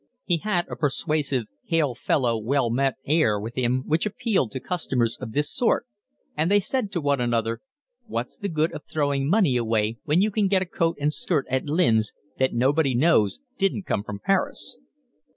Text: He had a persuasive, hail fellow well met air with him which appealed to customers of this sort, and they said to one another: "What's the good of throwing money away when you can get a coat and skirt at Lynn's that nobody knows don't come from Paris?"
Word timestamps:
He 0.25 0.37
had 0.37 0.67
a 0.67 0.75
persuasive, 0.75 1.45
hail 1.67 1.93
fellow 1.93 2.35
well 2.35 2.71
met 2.71 2.95
air 3.05 3.39
with 3.39 3.53
him 3.55 3.83
which 3.85 4.07
appealed 4.07 4.49
to 4.51 4.59
customers 4.59 5.15
of 5.21 5.31
this 5.33 5.53
sort, 5.55 5.85
and 6.35 6.49
they 6.49 6.59
said 6.59 6.91
to 6.93 7.01
one 7.01 7.21
another: 7.21 7.59
"What's 8.07 8.35
the 8.35 8.49
good 8.49 8.73
of 8.73 8.81
throwing 8.85 9.29
money 9.29 9.57
away 9.57 9.99
when 10.03 10.19
you 10.19 10.31
can 10.31 10.47
get 10.47 10.63
a 10.63 10.65
coat 10.65 10.97
and 10.99 11.13
skirt 11.13 11.45
at 11.51 11.65
Lynn's 11.67 12.13
that 12.39 12.51
nobody 12.51 12.95
knows 12.95 13.41
don't 13.59 13.85
come 13.85 14.01
from 14.01 14.17
Paris?" 14.17 14.79